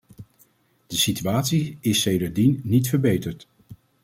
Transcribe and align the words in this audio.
De 0.87 0.95
situatie 0.95 1.77
is 1.81 2.01
sedertdien 2.01 2.59
niet 2.63 2.87
verbeterd. 2.89 3.47